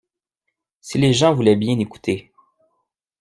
Si 0.79 0.97
les 0.97 1.13
gens 1.13 1.35
voulaient 1.35 1.55
bien 1.55 1.77
écouter. 1.77 2.33